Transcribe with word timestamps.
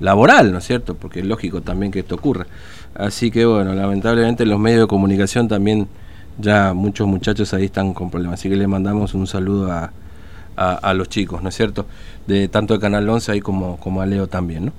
laboral, 0.00 0.52
¿no 0.52 0.58
es 0.58 0.64
cierto? 0.64 0.94
Porque 0.94 1.20
es 1.20 1.26
lógico 1.26 1.60
también 1.60 1.92
que 1.92 2.00
esto 2.00 2.14
ocurra. 2.14 2.46
Así 2.94 3.30
que 3.30 3.44
bueno, 3.44 3.74
lamentablemente 3.74 4.46
los 4.46 4.58
medios 4.58 4.82
de 4.82 4.86
comunicación 4.86 5.48
también 5.48 5.88
ya 6.38 6.74
muchos 6.74 7.06
muchachos 7.06 7.52
ahí 7.54 7.66
están 7.66 7.94
con 7.94 8.10
problemas. 8.10 8.40
Así 8.40 8.48
que 8.48 8.56
le 8.56 8.66
mandamos 8.66 9.14
un 9.14 9.26
saludo 9.26 9.70
a, 9.70 9.92
a, 10.56 10.94
los 10.94 11.08
chicos, 11.08 11.42
¿no 11.42 11.48
es 11.48 11.54
cierto? 11.56 11.86
De 12.26 12.48
tanto 12.48 12.74
de 12.74 12.80
Canal 12.80 13.08
11 13.08 13.32
ahí 13.32 13.40
como, 13.40 13.76
como 13.78 14.00
a 14.00 14.06
Leo 14.06 14.28
también, 14.28 14.66
¿no? 14.66 14.72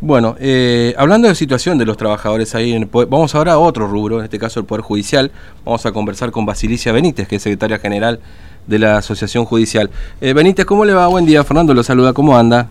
Bueno, 0.00 0.36
eh, 0.38 0.94
hablando 0.98 1.26
de 1.26 1.34
situación 1.34 1.78
de 1.78 1.86
los 1.86 1.96
trabajadores 1.96 2.54
ahí, 2.54 2.74
en 2.74 2.88
vamos 2.92 3.34
ahora 3.34 3.54
a 3.54 3.58
otro 3.58 3.86
rubro, 3.86 4.18
en 4.18 4.24
este 4.24 4.38
caso 4.38 4.60
el 4.60 4.66
Poder 4.66 4.82
Judicial. 4.82 5.30
Vamos 5.64 5.86
a 5.86 5.92
conversar 5.92 6.30
con 6.30 6.44
Basilicia 6.44 6.92
Benítez, 6.92 7.26
que 7.26 7.36
es 7.36 7.42
secretaria 7.42 7.78
general 7.78 8.20
de 8.66 8.78
la 8.78 8.98
Asociación 8.98 9.46
Judicial. 9.46 9.90
Eh, 10.20 10.34
Benítez, 10.34 10.66
¿cómo 10.66 10.84
le 10.84 10.92
va? 10.92 11.06
Buen 11.06 11.24
día, 11.24 11.42
Fernando, 11.44 11.72
lo 11.72 11.82
saluda, 11.82 12.12
¿cómo 12.12 12.36
anda? 12.36 12.68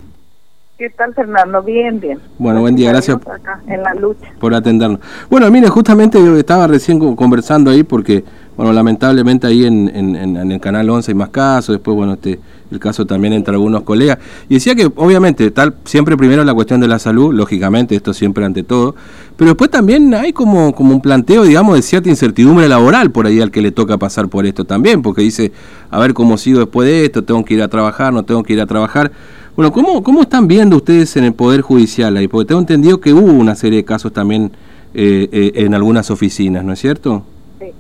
¿Qué 0.78 0.90
tal, 0.90 1.14
Fernando? 1.14 1.64
Bien, 1.64 2.02
bien. 2.02 2.20
Bueno, 2.38 2.60
buen 2.60 2.76
día, 2.76 2.90
gracias 2.90 3.18
en 3.66 3.82
la 3.82 3.94
lucha. 3.94 4.26
por 4.42 4.54
atendernos. 4.54 5.00
Bueno, 5.30 5.50
mire, 5.50 5.70
justamente 5.70 6.20
yo 6.20 6.36
estaba 6.36 6.68
recién 6.68 7.00
conversando 7.16 7.72
ahí 7.72 7.84
porque, 7.84 8.26
bueno, 8.58 8.74
lamentablemente 8.74 9.48
ahí 9.48 9.66
en, 9.66 9.88
en, 9.88 10.52
el 10.52 10.60
Canal 10.60 10.90
11 10.90 11.12
hay 11.12 11.16
más 11.16 11.30
casos, 11.30 11.76
después, 11.76 11.96
bueno, 11.96 12.14
este 12.16 12.42
el 12.72 12.80
caso 12.80 13.06
también 13.06 13.32
entre 13.32 13.54
algunos 13.54 13.84
colegas, 13.84 14.18
y 14.50 14.56
decía 14.56 14.76
que 14.76 14.92
obviamente 14.96 15.50
tal 15.52 15.76
siempre 15.86 16.18
primero 16.18 16.44
la 16.44 16.54
cuestión 16.54 16.82
de 16.82 16.90
la 16.90 17.00
salud, 17.00 17.34
lógicamente, 17.34 17.96
esto 17.96 18.14
siempre 18.14 18.44
ante 18.44 18.64
todo, 18.64 18.96
pero 19.38 19.52
después 19.52 19.70
también 19.70 20.14
hay 20.14 20.34
como, 20.34 20.74
como 20.76 20.94
un 20.94 21.00
planteo, 21.00 21.44
digamos, 21.44 21.76
de 21.76 21.84
cierta 21.84 22.10
incertidumbre 22.10 22.68
laboral 22.68 23.12
por 23.12 23.28
ahí 23.28 23.40
al 23.40 23.52
que 23.52 23.62
le 23.62 23.72
toca 23.72 23.98
pasar 23.98 24.28
por 24.28 24.46
esto 24.46 24.66
también, 24.66 25.02
porque 25.02 25.22
dice, 25.22 25.54
a 25.90 26.00
ver 26.00 26.14
cómo 26.14 26.38
sigo 26.38 26.60
después 26.60 26.86
de 26.86 27.06
esto, 27.06 27.24
tengo 27.24 27.46
que 27.46 27.54
ir 27.54 27.62
a 27.62 27.70
trabajar, 27.70 28.12
no 28.12 28.24
tengo 28.24 28.44
que 28.44 28.54
ir 28.54 28.60
a 28.60 28.66
trabajar. 28.66 29.12
Bueno, 29.56 29.72
¿cómo, 29.72 30.04
cómo 30.04 30.22
están 30.24 30.50
viendo 30.50 30.76
ustedes 30.76 31.16
en 31.16 31.24
el 31.24 31.34
Poder 31.34 31.62
Judicial 31.62 32.18
ahí? 32.18 32.28
Porque 32.28 32.50
tengo 32.50 32.60
entendido 32.60 33.00
que 33.00 33.14
hubo 33.14 33.32
una 33.32 33.56
serie 33.56 33.78
de 33.80 33.86
casos 33.86 34.12
también 34.12 34.52
eh, 34.94 35.30
eh, 35.32 35.52
en 35.56 35.74
algunas 35.74 36.12
oficinas, 36.12 36.66
¿no 36.66 36.74
es 36.74 36.80
cierto? 36.80 37.24
Sí, 37.60 37.72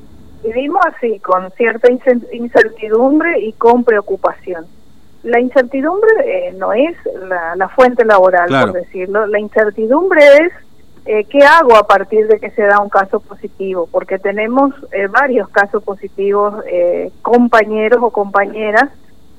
vivimos 0.42 0.82
así, 0.86 1.20
con 1.20 1.52
cierta 1.58 1.90
incertidumbre 2.32 3.42
y 3.42 3.52
con 3.54 3.84
preocupación. 3.84 4.66
La 5.23 5.42
incertidumbre 5.42 6.09
eh, 6.23 6.56
no 6.58 6.72
es 6.72 6.95
la, 7.58 7.67
fuente 7.67 8.06
laboral, 8.06 8.48
por 8.48 8.72
decirlo, 8.72 9.28
la 9.28 9.39
incertidumbre 9.39 10.22
es 10.23 11.26
qué 11.28 11.39
hago 11.44 11.76
a 11.76 11.86
partir 11.86 12.26
de 12.28 12.39
que 12.39 12.52
se 12.52 12.62
da 12.62 12.80
un 12.80 12.89
caso 12.89 13.20
positivo, 13.20 13.89
porque 13.92 14.17
tenemos 14.17 14.73
varios 15.12 15.50
casos 15.50 15.84
positivos, 15.84 16.56
compañeros 17.22 18.00
o 18.02 18.12
compañeras 18.12 18.89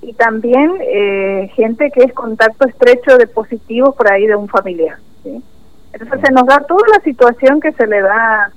y 0.02 0.12
también 0.12 0.76
eh, 0.80 1.50
gente 1.54 1.90
que 1.90 2.04
es 2.04 2.12
contacto 2.12 2.68
estrecho 2.68 3.16
de 3.16 3.26
positivos 3.26 3.94
por 3.94 4.10
ahí 4.10 4.26
de 4.26 4.36
un 4.36 4.48
familiar. 4.48 4.98
Entonces 5.92 6.20
se 6.20 6.32
nos 6.32 6.46
da 6.46 6.60
toda 6.60 6.86
la 6.96 7.02
situación 7.02 7.60
que 7.60 7.72
se 7.72 7.86
le 7.86 8.00
da 8.02 8.52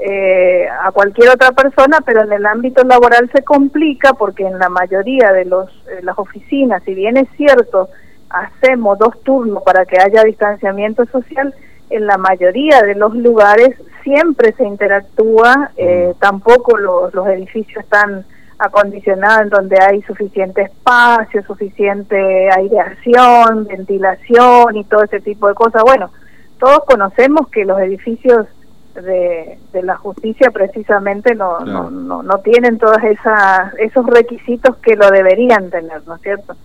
eh, 0.00 0.66
a 0.68 0.90
cualquier 0.90 1.30
otra 1.30 1.52
persona, 1.52 1.98
pero 2.04 2.22
en 2.22 2.32
el 2.32 2.46
ámbito 2.46 2.82
laboral 2.84 3.30
se 3.32 3.42
complica 3.42 4.14
porque 4.14 4.46
en 4.46 4.58
la 4.58 4.68
mayoría 4.68 5.32
de 5.32 5.44
los, 5.44 5.70
eh, 5.88 6.00
las 6.02 6.18
oficinas, 6.18 6.82
si 6.84 6.94
bien 6.94 7.16
es 7.16 7.28
cierto, 7.36 7.88
hacemos 8.30 8.98
dos 8.98 9.22
turnos 9.22 9.62
para 9.62 9.84
que 9.84 9.98
haya 10.00 10.22
distanciamiento 10.24 11.04
social, 11.06 11.54
en 11.90 12.06
la 12.06 12.18
mayoría 12.18 12.82
de 12.82 12.94
los 12.94 13.14
lugares 13.14 13.70
siempre 14.02 14.52
se 14.52 14.64
interactúa, 14.64 15.70
mm. 15.76 16.18
tampoco 16.18 16.76
los, 16.76 17.14
los 17.14 17.26
edificios 17.28 17.82
están 17.82 18.24
acondicionada 18.58 19.42
en 19.42 19.50
donde 19.50 19.76
hay 19.80 20.02
suficiente 20.02 20.62
espacio, 20.62 21.42
suficiente 21.44 22.50
aireación, 22.50 23.66
ventilación 23.66 24.76
y 24.76 24.84
todo 24.84 25.04
ese 25.04 25.20
tipo 25.20 25.48
de 25.48 25.54
cosas. 25.54 25.82
Bueno, 25.82 26.10
todos 26.58 26.84
conocemos 26.84 27.48
que 27.48 27.64
los 27.64 27.78
edificios 27.78 28.46
de, 28.94 29.58
de 29.72 29.82
la 29.82 29.96
justicia 29.96 30.50
precisamente 30.50 31.34
no, 31.34 31.60
no, 31.60 31.90
no, 31.90 32.38
tienen 32.38 32.78
todos 32.78 33.02
esas, 33.04 33.74
esos 33.78 34.04
requisitos 34.06 34.76
que 34.78 34.96
lo 34.96 35.08
deberían 35.10 35.70
tener, 35.70 36.04
¿no 36.06 36.16
es 36.16 36.22
cierto? 36.22 36.56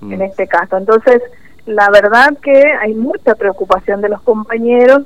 Mm. 0.00 0.12
En 0.14 0.22
este 0.22 0.48
caso. 0.48 0.76
Entonces, 0.76 1.22
la 1.66 1.88
verdad 1.90 2.36
que 2.42 2.72
hay 2.80 2.94
mucha 2.94 3.34
preocupación 3.36 4.00
de 4.00 4.08
los 4.08 4.22
compañeros 4.22 5.02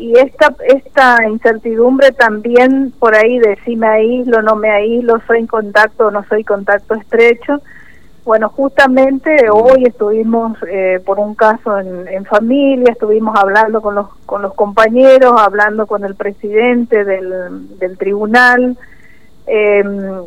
y 0.00 0.18
esta 0.18 0.54
esta 0.66 1.28
incertidumbre 1.28 2.10
también 2.12 2.90
por 2.98 3.14
ahí 3.14 3.38
de 3.38 3.58
si 3.66 3.76
me 3.76 3.86
aíslo, 3.86 4.40
no 4.40 4.56
me 4.56 4.70
aíslo, 4.70 5.20
soy 5.26 5.40
en 5.40 5.46
contacto 5.46 6.06
o 6.06 6.10
no 6.10 6.24
soy 6.24 6.42
contacto 6.42 6.94
estrecho. 6.94 7.60
Bueno, 8.24 8.48
justamente 8.48 9.50
hoy 9.50 9.84
estuvimos 9.84 10.56
eh, 10.68 11.00
por 11.04 11.18
un 11.18 11.34
caso 11.34 11.78
en, 11.78 12.24
familia, 12.24 12.92
estuvimos 12.92 13.38
hablando 13.38 13.82
con 13.82 13.94
los 13.94 14.08
con 14.24 14.40
los 14.40 14.54
compañeros, 14.54 15.34
hablando 15.36 15.86
con 15.86 16.02
el 16.04 16.14
presidente 16.14 17.04
del, 17.04 17.78
del 17.78 17.98
tribunal, 17.98 18.78
em, 19.46 20.22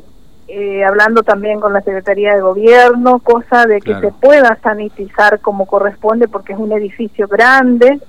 eh, 0.50 0.84
hablando 0.86 1.24
también 1.24 1.60
con 1.60 1.74
la 1.74 1.82
Secretaría 1.82 2.36
de 2.36 2.42
Gobierno, 2.42 3.18
cosa 3.20 3.66
de 3.66 3.82
que 3.82 4.00
se 4.00 4.12
pueda 4.12 4.56
sanitizar 4.62 5.40
como 5.40 5.66
corresponde 5.66 6.28
porque 6.28 6.54
es 6.54 6.60
un 6.60 6.74
edificio 6.74 7.28
grande 7.28 8.00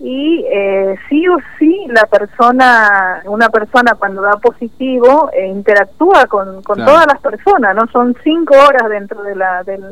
y 0.00 0.44
eh, 0.50 0.96
sí 1.08 1.26
o 1.28 1.36
sí 1.58 1.86
la 1.88 2.06
persona, 2.06 3.22
una 3.26 3.48
persona 3.48 3.94
cuando 3.94 4.22
da 4.22 4.36
positivo 4.38 5.30
eh, 5.32 5.46
interactúa 5.46 6.26
con, 6.26 6.62
con 6.62 6.78
todas 6.84 7.06
las 7.06 7.20
personas, 7.20 7.76
no 7.76 7.86
son 7.88 8.16
cinco 8.24 8.54
horas 8.56 8.88
dentro 8.90 9.22
de 9.22 9.36
la, 9.36 9.62
del, 9.62 9.82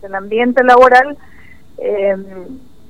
del, 0.00 0.14
ambiente 0.14 0.62
laboral 0.62 1.16
eh, 1.78 2.16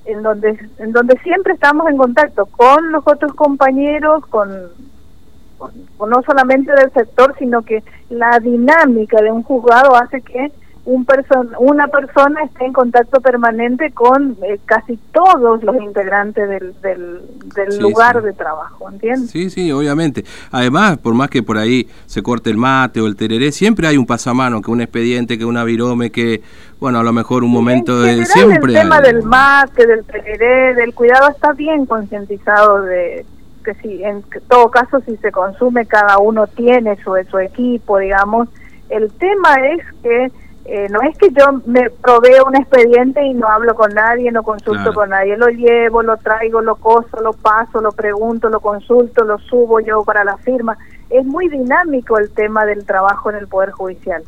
en 0.04 0.22
donde 0.22 0.58
en 0.78 0.92
donde 0.92 1.18
siempre 1.20 1.54
estamos 1.54 1.88
en 1.88 1.96
contacto 1.96 2.46
con 2.46 2.92
los 2.92 3.02
otros 3.06 3.32
compañeros, 3.34 4.26
con, 4.26 4.50
con 5.96 6.10
no 6.10 6.22
solamente 6.22 6.72
del 6.72 6.92
sector, 6.92 7.34
sino 7.38 7.62
que 7.62 7.82
la 8.10 8.38
dinámica 8.40 9.22
de 9.22 9.30
un 9.30 9.42
juzgado 9.42 9.96
hace 9.96 10.20
que 10.20 10.52
un 10.84 11.04
person 11.04 11.50
una 11.58 11.86
persona 11.86 12.42
esté 12.42 12.64
en 12.64 12.72
contacto 12.72 13.20
permanente 13.20 13.92
con 13.92 14.36
eh, 14.42 14.58
casi 14.64 14.98
todos 15.12 15.62
los 15.62 15.76
integrantes 15.76 16.48
del, 16.48 16.74
del, 16.82 17.78
lugar 17.78 18.20
de 18.22 18.32
trabajo, 18.32 18.90
¿entiendes? 18.90 19.30
Sí, 19.30 19.48
sí, 19.50 19.70
obviamente. 19.70 20.24
Además, 20.50 20.98
por 20.98 21.14
más 21.14 21.30
que 21.30 21.42
por 21.42 21.56
ahí 21.56 21.88
se 22.06 22.22
corte 22.22 22.50
el 22.50 22.56
mate 22.56 23.00
o 23.00 23.06
el 23.06 23.14
tereré, 23.14 23.52
siempre 23.52 23.86
hay 23.86 23.96
un 23.96 24.06
pasamano, 24.06 24.60
que 24.60 24.70
un 24.70 24.80
expediente, 24.80 25.38
que 25.38 25.44
una 25.44 25.62
virome, 25.62 26.10
que, 26.10 26.42
bueno, 26.80 26.98
a 26.98 27.04
lo 27.04 27.12
mejor 27.12 27.44
un 27.44 27.52
momento 27.52 28.00
de... 28.00 28.24
Siempre 28.26 28.72
el 28.72 28.80
tema 28.80 29.00
del 29.00 29.22
mate, 29.22 29.86
del 29.86 30.04
tereré, 30.04 30.74
del 30.74 30.94
cuidado 30.94 31.28
está 31.28 31.52
bien 31.52 31.86
concientizado 31.86 32.82
de 32.82 33.24
que 33.62 33.74
si 33.74 34.02
en 34.02 34.24
todo 34.48 34.70
caso 34.72 35.00
si 35.06 35.16
se 35.18 35.30
consume 35.30 35.86
cada 35.86 36.18
uno 36.18 36.48
tiene 36.48 36.96
su, 37.04 37.14
su 37.30 37.38
equipo, 37.38 37.98
digamos. 37.98 38.48
El 38.90 39.12
tema 39.12 39.54
es 39.54 39.80
que 40.02 40.32
eh, 40.64 40.86
no 40.90 41.00
es 41.02 41.18
que 41.18 41.30
yo 41.30 41.60
me 41.66 41.90
proveo 41.90 42.44
un 42.46 42.56
expediente 42.56 43.22
y 43.24 43.34
no 43.34 43.48
hablo 43.48 43.74
con 43.74 43.92
nadie, 43.92 44.30
no 44.30 44.42
consulto 44.42 44.92
con 44.92 45.10
nadie, 45.10 45.36
lo 45.36 45.48
llevo, 45.48 46.02
lo 46.02 46.16
traigo, 46.18 46.60
lo 46.60 46.76
coso, 46.76 47.20
lo 47.20 47.32
paso, 47.32 47.80
lo 47.80 47.90
pregunto, 47.90 48.48
lo 48.48 48.60
consulto, 48.60 49.24
lo 49.24 49.38
subo 49.38 49.80
yo 49.80 50.04
para 50.04 50.22
la 50.22 50.36
firma. 50.38 50.78
Es 51.10 51.26
muy 51.26 51.48
dinámico 51.48 52.16
el 52.16 52.30
tema 52.30 52.64
del 52.64 52.86
trabajo 52.86 53.30
en 53.30 53.36
el 53.36 53.48
Poder 53.48 53.72
Judicial. 53.72 54.22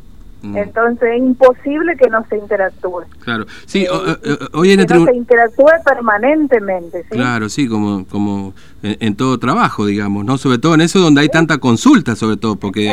Mm. 0.45 0.57
Entonces 0.57 1.09
es 1.13 1.17
imposible 1.17 1.95
que 1.97 2.07
no 2.09 2.23
se 2.29 2.37
interactúe. 2.37 3.03
Claro, 3.19 3.45
sí, 3.65 3.87
hoy 4.53 4.71
en 4.71 4.81
el 4.81 4.85
que 4.85 4.93
no 4.93 5.05
se 5.05 5.15
interactúe 5.15 5.71
permanentemente. 5.83 7.03
¿sí? 7.03 7.09
Claro, 7.09 7.49
sí, 7.49 7.67
como, 7.67 8.05
como 8.05 8.53
en, 8.83 9.15
todo 9.15 9.39
trabajo, 9.39 9.85
digamos, 9.85 10.23
¿no? 10.23 10.37
Sobre 10.37 10.59
todo 10.59 10.75
en 10.75 10.81
eso 10.81 10.99
donde 10.99 11.21
hay 11.21 11.29
tanta 11.29 11.57
consulta, 11.57 12.15
sobre 12.15 12.37
todo, 12.37 12.57
porque... 12.57 12.85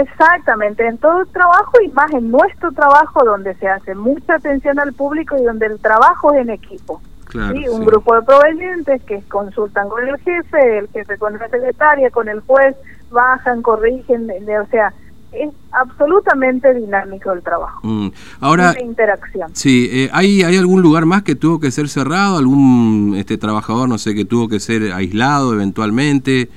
Exactamente, 0.00 0.86
en 0.86 0.96
todo 0.96 1.26
trabajo 1.26 1.72
y 1.84 1.88
más 1.90 2.10
en 2.14 2.30
nuestro 2.30 2.72
trabajo 2.72 3.22
donde 3.24 3.54
se 3.56 3.68
hace 3.68 3.94
mucha 3.94 4.36
atención 4.36 4.78
al 4.78 4.94
público 4.94 5.36
y 5.38 5.44
donde 5.44 5.66
el 5.66 5.78
trabajo 5.78 6.32
es 6.32 6.40
en 6.40 6.50
equipo. 6.50 7.02
Claro, 7.26 7.54
¿sí? 7.54 7.68
Un 7.68 7.84
grupo 7.84 8.14
de 8.14 8.22
provenientes 8.22 9.02
que 9.02 9.20
consultan 9.28 9.88
con 9.88 10.08
el 10.08 10.16
jefe, 10.20 10.78
el 10.78 10.88
jefe 10.88 11.18
con 11.18 11.34
la 11.34 11.48
secretaria, 11.50 12.10
con 12.10 12.28
el 12.28 12.40
juez, 12.40 12.76
bajan, 13.10 13.60
corrigen, 13.60 14.30
o 14.30 14.66
sea 14.70 14.94
es 15.36 15.50
absolutamente 15.72 16.72
dinámico 16.74 17.32
el 17.32 17.42
trabajo. 17.42 17.80
Mm. 17.82 18.08
Ahora, 18.40 18.74
interacción. 18.80 19.50
Sí, 19.54 19.88
eh, 19.92 20.10
¿hay, 20.12 20.42
¿hay 20.42 20.56
algún 20.56 20.82
lugar 20.82 21.06
más 21.06 21.22
que 21.22 21.34
tuvo 21.34 21.60
que 21.60 21.70
ser 21.70 21.88
cerrado? 21.88 22.36
¿Algún 22.36 23.14
este 23.16 23.38
trabajador, 23.38 23.88
no 23.88 23.98
sé, 23.98 24.14
que 24.14 24.24
tuvo 24.24 24.48
que 24.48 24.60
ser 24.60 24.92
aislado 24.92 25.52
eventualmente? 25.52 26.48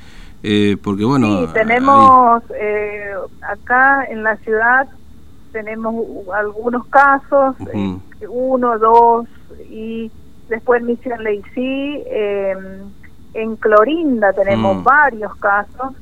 Eh, 0.44 0.78
porque 0.84 1.06
bueno... 1.06 1.48
Sí, 1.48 1.54
tenemos 1.54 2.44
eh, 2.60 3.12
acá 3.42 4.06
en 4.06 4.24
la 4.24 4.38
ciudad, 4.38 4.88
tenemos 5.52 5.96
algunos 6.34 6.86
casos, 6.88 7.56
uno, 8.30 8.78
dos, 8.78 9.28
y 9.70 10.12
después 10.50 10.82
en 10.82 10.88
Misión 10.88 11.24
Leicí, 11.24 12.04
en 13.34 13.56
Clorinda 13.58 14.34
tenemos 14.34 14.78
mm. 14.78 14.84
varios 14.84 15.36
casos 15.38 15.94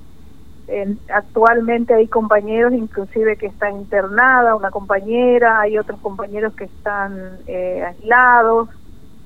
actualmente 1.14 1.94
hay 1.94 2.08
compañeros 2.08 2.74
inclusive 2.74 3.38
que 3.38 3.48
están 3.48 3.78
internada, 3.78 4.56
una 4.56 4.72
compañera, 4.72 5.60
hay 5.60 5.78
otros 5.78 6.00
compañeros 6.00 6.54
que 6.56 6.66
están 6.66 7.38
eh, 7.48 7.84
aislados. 7.86 8.70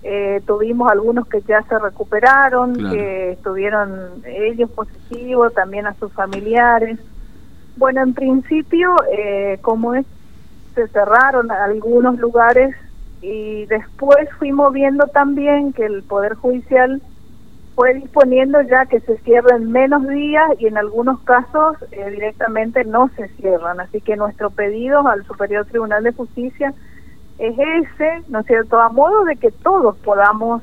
eh, 0.03 0.41
tuvimos 0.45 0.89
algunos 0.91 1.27
que 1.27 1.41
ya 1.41 1.62
se 1.63 1.77
recuperaron, 1.77 2.74
que 2.74 3.31
estuvieron 3.31 4.24
ellos 4.25 4.69
positivos, 4.71 5.53
también 5.53 5.88
a 5.88 5.94
sus 5.95 6.12
familiares. 6.13 7.00
Bueno, 7.75 8.01
en 8.01 8.13
principio, 8.13 8.95
eh, 9.12 9.57
como 9.62 9.95
es, 9.95 10.06
se 10.75 10.88
cerraron 10.89 11.51
algunos 11.51 12.18
lugares 12.19 12.75
y 13.21 13.65
después 13.65 14.30
fuimos 14.38 14.71
viendo 14.71 15.07
también 15.07 15.74
que 15.74 15.86
el 15.86 16.03
Poder 16.03 16.36
Judicial 16.36 17.01
fue 17.79 17.93
disponiendo 17.93 18.61
ya 18.63 18.85
que 18.87 18.99
se 18.99 19.17
cierren 19.19 19.71
menos 19.71 20.05
días 20.05 20.51
y 20.59 20.67
en 20.67 20.77
algunos 20.77 21.21
casos 21.21 21.77
eh, 21.91 22.09
directamente 22.11 22.83
no 22.83 23.09
se 23.15 23.29
cierran. 23.37 23.79
Así 23.79 24.01
que 24.01 24.17
nuestro 24.17 24.49
pedido 24.49 25.07
al 25.07 25.23
Superior 25.23 25.65
Tribunal 25.65 26.03
de 26.03 26.11
Justicia 26.11 26.73
es 27.37 27.57
ese, 27.57 28.23
¿no 28.27 28.41
es 28.41 28.47
cierto?, 28.47 28.81
a 28.81 28.89
modo 28.89 29.23
de 29.23 29.37
que 29.37 29.51
todos 29.51 29.95
podamos, 29.99 30.61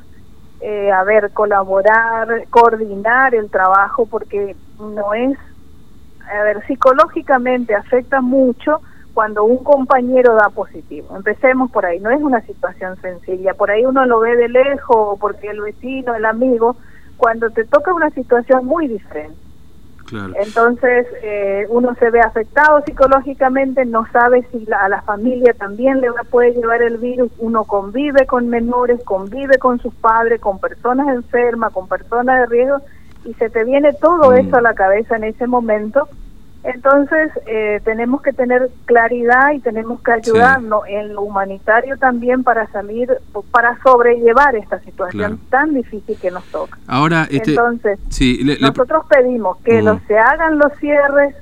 eh, 0.60 0.92
a 0.92 1.04
ver, 1.04 1.30
colaborar, 1.32 2.28
coordinar 2.50 3.34
el 3.34 3.48
trabajo, 3.48 4.04
porque 4.04 4.54
no 4.78 5.14
es, 5.14 5.38
a 6.30 6.42
ver, 6.42 6.66
psicológicamente 6.66 7.74
afecta 7.74 8.20
mucho 8.20 8.82
cuando 9.14 9.44
un 9.44 9.64
compañero 9.64 10.34
da 10.34 10.50
positivo. 10.50 11.16
Empecemos 11.16 11.70
por 11.70 11.86
ahí, 11.86 11.98
no 11.98 12.10
es 12.10 12.20
una 12.20 12.42
situación 12.42 13.00
sencilla, 13.00 13.54
por 13.54 13.70
ahí 13.70 13.86
uno 13.86 14.04
lo 14.04 14.20
ve 14.20 14.36
de 14.36 14.50
lejos, 14.50 15.18
porque 15.18 15.48
el 15.48 15.62
vecino, 15.62 16.14
el 16.14 16.26
amigo, 16.26 16.76
cuando 17.16 17.50
te 17.50 17.64
toca 17.64 17.92
una 17.94 18.10
situación 18.10 18.66
muy 18.66 18.88
diferente. 18.88 19.36
Entonces 20.12 21.06
eh, 21.22 21.66
uno 21.68 21.94
se 21.98 22.10
ve 22.10 22.20
afectado 22.20 22.80
psicológicamente, 22.84 23.84
no 23.84 24.06
sabe 24.12 24.46
si 24.52 24.64
a 24.72 24.88
la 24.88 25.02
familia 25.02 25.52
también 25.54 26.00
le 26.00 26.08
puede 26.30 26.52
llevar 26.52 26.80
el 26.82 26.98
virus, 26.98 27.32
uno 27.38 27.64
convive 27.64 28.24
con 28.26 28.48
menores, 28.48 29.02
convive 29.04 29.58
con 29.58 29.80
sus 29.80 29.92
padres, 29.94 30.40
con 30.40 30.60
personas 30.60 31.08
enfermas, 31.08 31.72
con 31.72 31.88
personas 31.88 32.40
de 32.40 32.46
riesgo 32.46 32.78
y 33.24 33.34
se 33.34 33.50
te 33.50 33.64
viene 33.64 33.92
todo 33.94 34.30
mm. 34.30 34.36
eso 34.36 34.56
a 34.56 34.60
la 34.60 34.74
cabeza 34.74 35.16
en 35.16 35.24
ese 35.24 35.48
momento 35.48 36.08
entonces, 36.66 37.30
eh, 37.46 37.80
tenemos 37.84 38.22
que 38.22 38.32
tener 38.32 38.70
claridad 38.86 39.52
y 39.52 39.60
tenemos 39.60 40.00
que 40.02 40.10
ayudarnos 40.10 40.82
en 40.88 41.14
lo 41.14 41.22
humanitario 41.22 41.96
también 41.96 42.42
para 42.42 42.66
salir, 42.72 43.08
para 43.52 43.78
sobrellevar 43.82 44.56
esta 44.56 44.80
situación 44.80 45.38
tan 45.48 45.74
difícil 45.74 46.18
que 46.20 46.30
nos 46.32 46.44
toca. 46.46 46.76
Ahora, 46.88 47.28
este, 47.30 47.52
Entonces, 47.52 48.00
nosotros 48.60 49.04
pedimos 49.08 49.58
que 49.58 49.80
se 50.08 50.18
hagan 50.18 50.58
los 50.58 50.72
cierres 50.80 51.36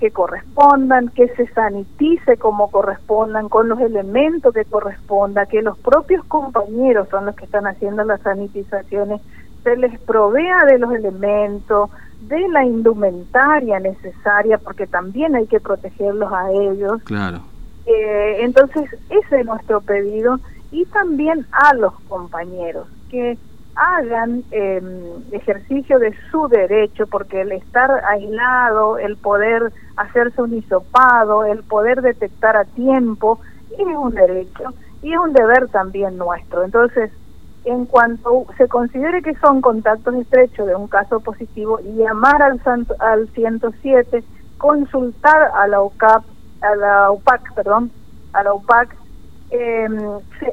que 0.00 0.10
correspondan, 0.10 1.08
que 1.10 1.28
se 1.28 1.46
sanitice 1.52 2.36
como 2.36 2.68
correspondan, 2.72 3.48
con 3.48 3.68
los 3.68 3.78
elementos 3.80 4.52
que 4.52 4.64
corresponda, 4.64 5.46
que 5.46 5.62
los 5.62 5.78
propios 5.78 6.24
compañeros 6.24 7.08
son 7.10 7.26
los 7.26 7.36
que 7.36 7.44
están 7.44 7.68
haciendo 7.68 8.02
las 8.02 8.20
sanitizaciones, 8.22 9.20
se 9.62 9.76
les 9.76 10.00
provea 10.00 10.64
de 10.64 10.78
los 10.78 10.92
elementos, 10.92 11.90
de 12.28 12.48
la 12.48 12.64
indumentaria 12.64 13.80
necesaria, 13.80 14.58
porque 14.58 14.86
también 14.86 15.34
hay 15.34 15.46
que 15.46 15.60
protegerlos 15.60 16.32
a 16.32 16.50
ellos. 16.50 17.02
Claro. 17.04 17.40
Eh, 17.86 18.38
entonces, 18.40 18.84
ese 19.10 19.40
es 19.40 19.46
nuestro 19.46 19.80
pedido 19.80 20.40
y 20.70 20.84
también 20.86 21.46
a 21.52 21.74
los 21.74 21.92
compañeros 22.08 22.88
que 23.10 23.36
hagan 23.76 24.44
em, 24.50 24.84
ejercicio 25.32 25.98
de 25.98 26.14
su 26.30 26.48
derecho, 26.48 27.06
porque 27.06 27.40
el 27.42 27.52
estar 27.52 27.90
aislado, 28.04 28.98
el 28.98 29.16
poder 29.16 29.72
hacerse 29.96 30.42
un 30.42 30.54
hisopado, 30.54 31.44
el 31.44 31.62
poder 31.62 32.02
detectar 32.02 32.56
a 32.56 32.64
tiempo, 32.64 33.40
es 33.72 33.86
un 33.86 34.14
derecho 34.14 34.72
y 35.02 35.12
es 35.12 35.18
un 35.18 35.32
deber 35.32 35.68
también 35.68 36.16
nuestro. 36.16 36.64
Entonces, 36.64 37.10
en 37.64 37.86
cuanto 37.86 38.46
se 38.58 38.68
considere 38.68 39.22
que 39.22 39.34
son 39.36 39.60
contactos 39.60 40.14
estrechos 40.16 40.66
de 40.66 40.74
un 40.74 40.88
caso 40.88 41.20
positivo, 41.20 41.78
llamar 41.82 42.42
al, 42.42 42.60
al 42.98 43.28
107, 43.28 44.22
consultar 44.58 45.50
a 45.54 45.66
la 45.66 45.80
UCAP, 45.82 46.24
a 46.60 46.76
la 46.76 47.10
UPAC, 47.10 47.54
perdón, 47.54 47.90
a 48.32 48.42
la 48.42 48.54
UPAC, 48.54 48.94
em, 49.50 49.98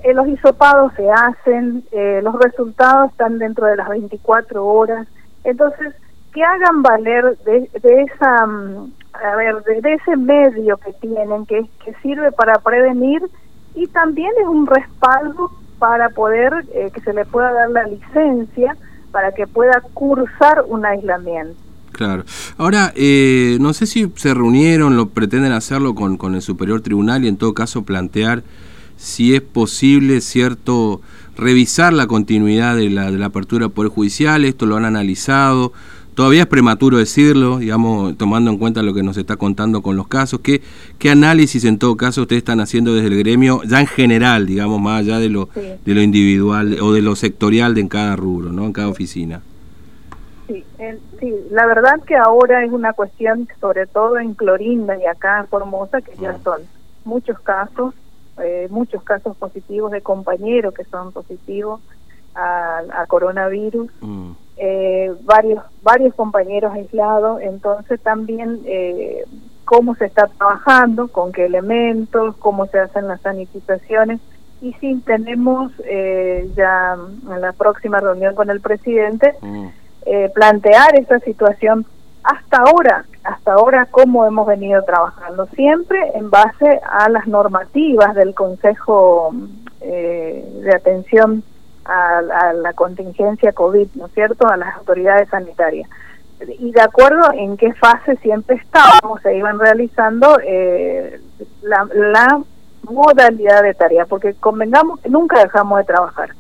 eh, 0.04 0.14
los 0.14 0.28
hisopados 0.28 0.94
se 0.96 1.10
hacen, 1.10 1.84
eh, 1.92 2.22
los 2.24 2.36
resultados 2.40 3.12
están 3.12 3.40
dentro 3.40 3.66
de 3.66 3.76
las 3.76 3.90
24 3.90 4.66
horas, 4.66 5.08
entonces 5.44 5.94
que 6.34 6.44
hagan 6.44 6.82
valer 6.82 7.38
de, 7.40 7.70
esa, 8.04 8.46
mm, 8.46 8.94
a 9.14 9.36
ver, 9.36 9.64
de, 9.64 9.94
ese 9.94 10.16
medio 10.16 10.78
que 10.78 10.94
tienen, 10.94 11.46
que, 11.46 11.70
que 11.84 11.94
sirve 12.02 12.32
para 12.32 12.54
prevenir 12.60 13.22
y 13.76 13.88
también 13.88 14.32
es 14.40 14.48
un 14.48 14.66
respaldo 14.66 15.52
para 15.82 16.10
poder 16.10 16.54
eh, 16.76 16.92
que 16.94 17.02
se 17.02 17.12
le 17.12 17.26
pueda 17.26 17.52
dar 17.52 17.72
la 17.72 17.88
licencia 17.88 18.78
para 19.12 19.32
que 19.32 19.48
pueda 19.48 19.82
cursar 19.96 20.64
un 20.68 20.86
aislamiento. 20.86 21.56
Claro. 21.92 22.24
Ahora, 22.60 22.94
eh, 22.96 23.58
no 23.60 23.74
sé 23.74 23.88
si 23.88 24.12
se 24.16 24.36
reunieron, 24.36 24.96
lo 24.96 25.10
pretenden 25.10 25.54
hacerlo 25.54 25.96
con, 25.96 26.18
con 26.18 26.36
el 26.36 26.44
Superior 26.44 26.82
Tribunal 26.82 27.26
y 27.26 27.30
en 27.30 27.38
todo 27.38 27.56
caso 27.56 27.82
plantear 27.82 28.44
si 28.96 29.34
es 29.34 29.42
posible, 29.42 30.22
cierto, 30.22 31.02
revisar 31.36 31.94
la 31.94 32.06
continuidad 32.06 32.76
de 32.76 32.92
la, 32.92 33.10
de 33.10 33.18
la 33.18 33.26
apertura 33.26 33.66
del 33.66 33.74
Poder 33.74 33.90
Judicial, 33.90 34.46
esto 34.46 34.68
lo 34.68 34.78
han 34.78 34.86
analizado, 34.86 35.74
Todavía 36.22 36.42
es 36.42 36.48
prematuro 36.48 37.00
decirlo, 37.00 37.58
digamos, 37.58 38.16
tomando 38.16 38.52
en 38.52 38.60
cuenta 38.60 38.84
lo 38.84 38.94
que 38.94 39.02
nos 39.02 39.18
está 39.18 39.38
contando 39.38 39.82
con 39.82 39.96
los 39.96 40.08
casos. 40.08 40.42
¿Qué, 40.42 40.62
qué 41.00 41.10
análisis 41.10 41.66
en 41.66 41.80
todo 41.80 41.98
caso 41.98 42.22
ustedes 42.22 42.42
están 42.42 42.60
haciendo 42.60 42.94
desde 42.94 43.08
el 43.08 43.18
gremio, 43.18 43.64
ya 43.64 43.80
en 43.80 43.88
general, 43.88 44.46
digamos, 44.46 44.80
más 44.80 45.00
allá 45.00 45.18
de 45.18 45.30
lo, 45.30 45.50
de 45.56 45.96
lo 45.96 46.00
individual 46.00 46.78
o 46.80 46.94
de 46.94 47.02
lo 47.02 47.16
sectorial 47.16 47.74
de 47.74 47.82
en 47.82 47.88
cada 47.88 48.16
rubro, 48.16 48.52
¿no? 48.52 48.66
en 48.66 48.72
cada 48.72 48.90
oficina? 48.90 49.42
Sí, 50.46 50.64
sí, 51.20 51.34
la 51.50 51.66
verdad 51.66 52.00
que 52.06 52.16
ahora 52.16 52.64
es 52.64 52.72
una 52.72 52.94
cuestión, 52.94 53.48
sobre 53.60 53.88
todo 53.88 54.20
en 54.20 54.36
Clorinda 54.36 55.00
y 55.00 55.08
acá 55.08 55.40
en 55.40 55.48
Formosa, 55.48 56.02
que 56.02 56.16
ya 56.22 56.36
ah. 56.40 56.44
son 56.44 56.62
muchos 57.04 57.40
casos, 57.40 57.96
eh, 58.38 58.68
muchos 58.70 59.02
casos 59.02 59.36
positivos 59.38 59.92
de 59.92 60.02
compañeros 60.02 60.76
que 60.76 60.84
son 60.84 61.14
positivos 61.14 61.82
a, 62.36 63.06
coronavirus. 63.08 63.90
Mm 64.02 64.32
eh, 64.64 65.12
varios 65.24 65.64
varios 65.82 66.14
compañeros 66.14 66.72
aislados, 66.74 67.42
entonces 67.42 68.00
también 68.00 68.60
eh, 68.66 69.24
cómo 69.66 69.96
se 69.96 70.06
está 70.06 70.28
trabajando, 70.28 71.08
con 71.08 71.32
qué 71.32 71.46
elementos, 71.46 72.36
cómo 72.38 72.68
se 72.68 72.78
hacen 72.78 73.08
las 73.08 73.22
sanitizaciones 73.22 74.22
y 74.62 74.74
si 74.74 74.96
tenemos 75.00 75.72
eh, 75.86 76.48
ya 76.56 76.96
en 77.28 77.42
la 77.42 77.54
próxima 77.54 78.00
reunión 78.00 78.36
con 78.36 78.52
el 78.52 78.62
presidente 78.62 79.34
mm. 79.42 79.68
eh, 80.06 80.32
plantear 80.36 80.96
esa 81.00 81.20
situación 81.22 81.84
hasta 82.22 82.58
ahora, 82.58 83.06
hasta 83.24 83.54
ahora 83.54 83.88
cómo 83.90 84.28
hemos 84.28 84.46
venido 84.46 84.84
trabajando, 84.84 85.48
siempre 85.56 86.12
en 86.14 86.30
base 86.30 86.80
a 86.88 87.10
las 87.10 87.26
normativas 87.26 88.14
del 88.14 88.36
Consejo 88.36 89.34
de 89.80 90.72
Atención 90.76 91.44
a, 91.86 92.54
la 92.54 92.74
contingencia 92.74 93.52
COVID, 93.52 93.90
¿no 93.96 94.06
es 94.08 94.14
cierto?, 94.14 94.48
a 94.48 94.58
las 94.58 94.76
autoridades 94.76 95.30
sanitarias. 95.30 95.90
Y 96.60 96.72
de 96.72 96.82
acuerdo 96.82 97.32
en 97.34 97.56
qué 97.58 97.74
fase 97.74 98.16
siempre 98.18 98.56
estábamos, 98.56 99.22
se 99.22 99.36
iban 99.36 99.60
realizando 99.60 100.38
eh, 100.44 101.20
la, 101.62 101.88
la 101.94 102.42
modalidad 102.84 103.62
de 103.62 103.74
tarea, 103.76 104.06
porque 104.06 104.34
convengamos 104.34 105.00
que 105.02 105.10
nunca 105.10 105.40
dejamos 105.40 105.78
de 105.80 105.86
trabajar. 105.86 106.32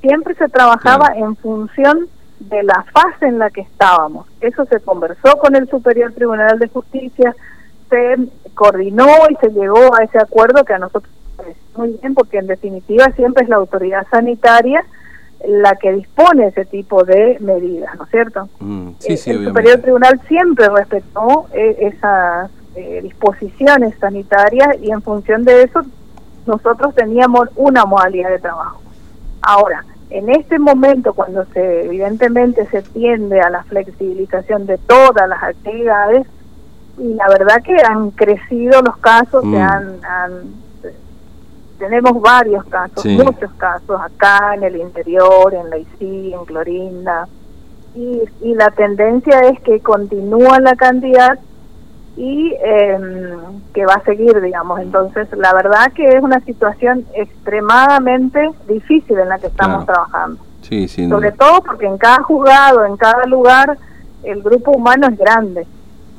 Siempre 0.00 0.34
se 0.34 0.48
trabajaba 0.48 1.14
en 1.16 1.36
función 1.36 2.08
de 2.40 2.62
la 2.62 2.84
fase 2.92 3.26
en 3.26 3.38
la 3.38 3.50
que 3.50 3.62
estábamos. 3.62 4.26
Eso 4.40 4.64
se 4.66 4.80
conversó 4.80 5.38
con 5.38 5.54
el 5.54 5.68
Superior 5.68 6.12
Tribunal 6.12 6.58
de 6.58 6.68
Justicia, 6.68 7.34
se 7.88 8.16
coordinó 8.54 9.06
y 9.30 9.36
se 9.36 9.50
llegó 9.50 9.94
a 9.94 10.04
ese 10.04 10.18
acuerdo 10.18 10.64
que 10.64 10.74
a 10.74 10.78
nosotros 10.78 11.12
muy 11.76 11.98
bien, 12.00 12.14
porque 12.14 12.38
en 12.38 12.46
definitiva 12.46 13.10
siempre 13.16 13.44
es 13.44 13.48
la 13.48 13.56
autoridad 13.56 14.06
sanitaria 14.10 14.84
la 15.46 15.74
que 15.76 15.92
dispone 15.92 16.48
ese 16.48 16.64
tipo 16.64 17.04
de 17.04 17.36
medidas, 17.40 17.96
¿no 17.96 18.04
es 18.04 18.10
cierto? 18.10 18.48
Mm, 18.60 18.90
sí, 18.98 19.16
sí, 19.16 19.30
el 19.30 19.46
Superior 19.46 19.80
Tribunal 19.80 20.20
siempre 20.28 20.68
respetó 20.68 21.46
eh, 21.52 21.76
esas 21.80 22.50
eh, 22.76 23.00
disposiciones 23.02 23.94
sanitarias 23.98 24.68
y 24.80 24.90
en 24.90 25.02
función 25.02 25.44
de 25.44 25.62
eso 25.62 25.82
nosotros 26.46 26.94
teníamos 26.94 27.48
una 27.56 27.84
modalidad 27.84 28.30
de 28.30 28.38
trabajo. 28.38 28.80
Ahora, 29.42 29.84
en 30.10 30.28
este 30.28 30.58
momento, 30.58 31.14
cuando 31.14 31.44
se 31.46 31.86
evidentemente 31.86 32.66
se 32.66 32.82
tiende 32.82 33.40
a 33.40 33.50
la 33.50 33.64
flexibilización 33.64 34.66
de 34.66 34.78
todas 34.78 35.28
las 35.28 35.42
actividades, 35.42 36.26
y 36.98 37.14
la 37.14 37.26
verdad 37.28 37.62
que 37.64 37.74
han 37.82 38.10
crecido 38.10 38.82
los 38.82 38.96
casos, 38.98 39.42
se 39.42 39.48
mm. 39.48 39.56
han 39.56 40.61
tenemos 41.82 42.22
varios 42.22 42.64
casos, 42.66 43.04
muchos 43.06 43.50
casos 43.54 44.00
acá 44.00 44.54
en 44.54 44.62
el 44.62 44.76
interior, 44.76 45.52
en 45.52 45.68
la 45.68 45.78
ICI, 45.78 46.32
en 46.32 46.44
Clorinda, 46.44 47.26
y, 47.96 48.20
y 48.40 48.54
la 48.54 48.70
tendencia 48.70 49.40
es 49.40 49.58
que 49.62 49.80
continúa 49.80 50.60
la 50.60 50.76
cantidad 50.76 51.40
y 52.16 52.54
em, 52.62 53.60
que 53.74 53.84
va 53.84 53.94
a 53.94 54.04
seguir, 54.04 54.40
digamos. 54.40 54.78
Entonces, 54.78 55.26
la 55.36 55.52
verdad 55.54 55.92
que 55.92 56.06
es 56.06 56.22
una 56.22 56.38
situación 56.42 57.04
extremadamente 57.16 58.48
difícil 58.68 59.18
en 59.18 59.28
la 59.28 59.40
que 59.40 59.48
estamos 59.48 59.84
trabajando. 59.84 60.40
Sí, 60.60 60.86
Sobre 60.86 61.32
todo 61.32 61.62
porque 61.62 61.86
en 61.86 61.98
cada 61.98 62.22
juzgado, 62.22 62.84
en 62.84 62.96
cada 62.96 63.24
lugar, 63.24 63.76
el 64.22 64.40
grupo 64.40 64.70
humano 64.70 65.08
es 65.08 65.18
grande. 65.18 65.66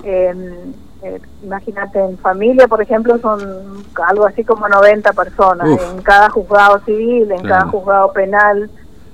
Em, 0.03 0.73
eh, 1.03 1.21
imagínate, 1.43 1.99
en 1.99 2.17
familia, 2.17 2.67
por 2.67 2.81
ejemplo, 2.81 3.17
son 3.17 3.39
algo 4.07 4.25
así 4.25 4.43
como 4.43 4.67
90 4.69 5.11
personas. 5.11 5.67
En 5.67 6.01
cada 6.01 6.29
juzgado 6.29 6.79
civil, 6.85 7.29
en 7.31 7.43
cada 7.43 7.67
juzgado 7.67 8.13
penal, 8.13 8.69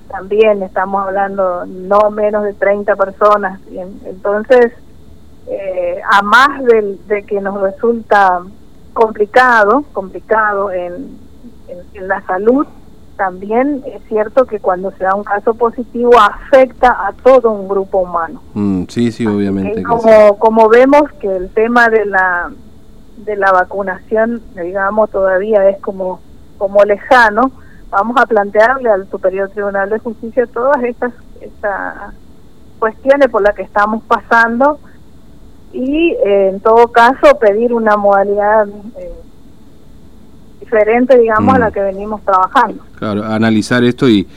también 0.10 0.62
estamos 0.62 1.08
hablando 1.08 1.65
no 1.65 2.12
menos 2.12 2.43
de 2.43 2.53
30 2.53 2.96
personas. 2.96 3.60
Y 3.72 3.79
entonces, 3.79 4.72
eh, 5.48 6.00
a 6.12 6.22
más 6.22 6.63
de, 6.63 7.24
que 7.25 7.41
nos 7.41 7.60
resulta 7.60 8.41
complicado, 8.93 9.84
complicado 9.91 10.72
en, 10.72 11.17
en, 11.93 12.08
la 12.08 12.22
salud, 12.27 12.67
también 13.19 13.83
es 13.85 14.01
cierto 14.07 14.45
que 14.45 14.61
cuando 14.61 14.91
se 14.91 15.03
da 15.03 15.13
un 15.13 15.25
caso 15.25 15.53
positivo 15.53 16.11
afecta 16.17 17.05
a 17.05 17.11
todo 17.11 17.51
un 17.51 17.67
grupo 17.67 17.99
humano. 17.99 18.41
Mm, 18.53 18.83
sí, 18.88 19.11
sí, 19.11 19.27
obviamente. 19.27 19.83
como, 19.83 20.39
como 20.39 20.69
vemos 20.69 21.03
que 21.19 21.27
el 21.27 21.49
tema 21.49 21.89
de 21.89 22.05
la 22.05 22.49
de 23.17 23.35
la 23.35 23.51
vacunación, 23.51 24.41
digamos, 24.55 25.09
todavía 25.09 25.69
es 25.69 25.81
como 25.81 26.21
como 26.57 26.81
lejano, 26.85 27.51
vamos 27.89 28.15
a 28.21 28.25
plantearle 28.25 28.89
al 28.89 29.09
Superior 29.09 29.49
Tribunal 29.49 29.89
de 29.89 29.99
Justicia 29.99 30.47
todas 30.47 30.81
estas, 30.83 31.11
estas 31.41 32.13
cuestiones 32.79 33.27
por 33.27 33.41
las 33.41 33.53
que 33.53 33.63
estamos 33.63 34.01
pasando 34.05 34.79
y 35.73 36.11
eh, 36.25 36.49
en 36.49 36.61
todo 36.61 36.88
caso 36.88 37.38
pedir 37.38 37.73
una 37.73 37.97
modalidad 37.97 38.65
eh, 38.97 39.13
diferente, 40.69 41.17
digamos, 41.17 41.55
a 41.55 41.59
la 41.59 41.69
mm. 41.69 41.73
que 41.73 41.79
venimos 41.81 42.21
trabajando. 42.23 42.83
Claro, 42.95 43.25
analizar 43.25 43.83
esto 43.83 44.07
y... 44.07 44.27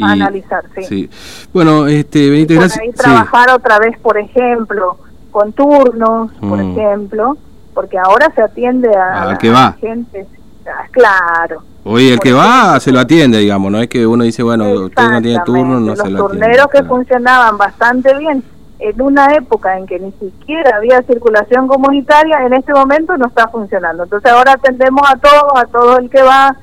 analizar, 0.00 0.64
sí. 0.88 1.08
Bueno, 1.52 1.86
este, 1.86 2.44
gracias. 2.44 2.78
Ahí 2.78 2.92
trabajar 2.92 3.50
otra 3.50 3.78
vez, 3.78 3.96
por 3.98 4.18
ejemplo, 4.18 4.98
con 5.30 5.52
turnos, 5.52 6.32
por 6.32 6.62
mm. 6.62 6.70
ejemplo, 6.72 7.36
porque 7.72 7.98
ahora 7.98 8.32
se 8.34 8.42
atiende 8.42 8.94
a, 8.94 9.30
a, 9.30 9.38
que 9.38 9.50
va. 9.50 9.76
gente. 9.80 10.26
Ah, 10.66 10.86
claro. 10.90 11.62
Oye, 11.84 12.14
el 12.14 12.18
que 12.18 12.32
va 12.32 12.80
se 12.80 12.90
lo 12.90 12.98
atiende, 12.98 13.38
digamos, 13.38 13.70
no 13.70 13.80
es 13.80 13.88
que 13.88 14.04
uno 14.04 14.24
dice, 14.24 14.42
bueno, 14.42 14.68
usted 14.72 15.08
no 15.08 15.22
tiene 15.22 15.40
turno, 15.44 15.78
no 15.78 15.94
se 15.94 16.10
lo 16.10 16.18
atiende. 16.18 16.18
Los 16.18 16.30
turneros 16.32 16.66
que 16.72 16.82
funcionaban 16.82 17.56
bastante 17.56 18.18
bien 18.18 18.42
en 18.78 19.00
una 19.00 19.34
época 19.34 19.78
en 19.78 19.86
que 19.86 19.98
ni 19.98 20.12
siquiera 20.12 20.76
había 20.76 21.02
circulación 21.02 21.66
comunitaria, 21.66 22.44
en 22.44 22.52
este 22.52 22.72
momento 22.72 23.16
no 23.16 23.26
está 23.26 23.48
funcionando. 23.48 24.04
Entonces 24.04 24.30
ahora 24.30 24.52
atendemos 24.52 25.02
a 25.08 25.16
todos, 25.16 25.52
a 25.56 25.66
todo 25.66 25.98
el 25.98 26.10
que 26.10 26.22
va. 26.22 26.56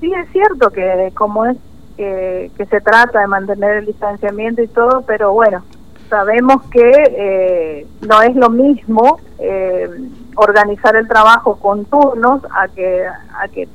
Sí 0.00 0.12
es 0.12 0.30
cierto 0.32 0.70
que 0.70 1.10
como 1.14 1.46
es 1.46 1.56
que, 1.96 2.50
se 2.56 2.80
trata 2.80 3.20
de 3.20 3.26
mantener 3.26 3.78
el 3.78 3.86
distanciamiento 3.86 4.62
y 4.62 4.68
todo, 4.68 5.02
pero 5.06 5.32
bueno, 5.32 5.62
sabemos 6.10 6.62
que 6.70 6.90
eh, 7.16 7.86
no 8.06 8.22
es 8.22 8.34
lo 8.36 8.50
mismo 8.50 9.18
eh, 9.38 9.88
organizar 10.36 10.96
el 10.96 11.08
trabajo 11.08 11.56
con 11.56 11.84
turnos 11.86 12.42
a 12.50 12.68
que 12.68 13.06
a 13.06 13.48
que 13.48 13.68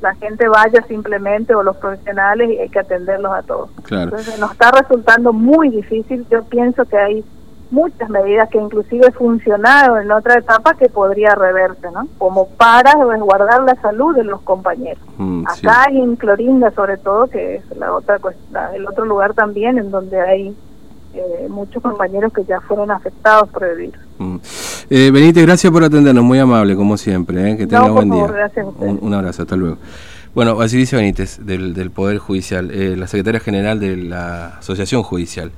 la 0.00 0.14
gente 0.14 0.48
vaya 0.48 0.82
simplemente 0.88 1.54
o 1.54 1.62
los 1.62 1.76
profesionales 1.76 2.50
y 2.50 2.58
hay 2.58 2.68
que 2.68 2.80
atenderlos 2.80 3.32
a 3.32 3.42
todos. 3.42 3.70
Entonces 3.90 4.38
nos 4.38 4.52
está 4.52 4.70
resultando 4.70 5.32
muy 5.32 5.70
difícil. 5.70 6.26
Yo 6.30 6.44
pienso 6.44 6.84
que 6.84 6.96
hay 6.96 7.24
muchas 7.70 8.08
medidas 8.08 8.48
que 8.50 8.58
inclusive 8.58 9.10
funcionaron 9.12 10.02
en 10.02 10.12
otra 10.12 10.38
etapa 10.38 10.74
que 10.74 10.88
podría 10.88 11.34
reverse, 11.34 11.90
¿no? 11.90 12.06
Como 12.18 12.48
para 12.50 12.92
resguardar 13.04 13.62
la 13.62 13.74
salud 13.76 14.14
de 14.14 14.24
los 14.24 14.40
compañeros. 14.42 15.02
Mm, 15.18 15.44
Acá 15.46 15.86
en 15.90 16.16
Clorinda 16.16 16.70
sobre 16.70 16.96
todo, 16.96 17.26
que 17.26 17.56
es 17.56 17.76
la 17.76 17.92
otra 17.92 18.18
el 18.74 18.86
otro 18.86 19.04
lugar 19.04 19.34
también 19.34 19.78
en 19.78 19.90
donde 19.90 20.20
hay 20.20 20.56
eh, 21.14 21.46
muchos 21.48 21.82
compañeros 21.82 22.32
que 22.32 22.44
ya 22.44 22.60
fueron 22.60 22.90
afectados 22.90 23.48
por 23.50 23.64
el 23.64 23.76
virus. 23.76 24.00
Mm. 24.18 24.36
Eh, 24.88 25.10
Benítez, 25.12 25.44
gracias 25.44 25.72
por 25.72 25.82
atendernos, 25.82 26.24
muy 26.24 26.38
amable 26.38 26.76
como 26.76 26.96
siempre, 26.96 27.50
eh, 27.50 27.56
que 27.56 27.66
tenga 27.66 27.88
buen 27.88 28.10
día. 28.10 28.24
un, 28.78 29.14
abrazo, 29.14 29.42
hasta 29.42 29.56
luego. 29.56 29.78
Bueno, 30.34 30.54
Basilicia 30.54 30.98
Benítez, 30.98 31.38
del, 31.44 31.74
del 31.74 31.90
Poder 31.90 32.18
Judicial, 32.18 32.70
eh, 32.70 32.96
la 32.96 33.08
secretaria 33.08 33.40
general 33.40 33.80
de 33.80 33.96
la 33.96 34.58
Asociación 34.58 35.02
Judicial. 35.02 35.50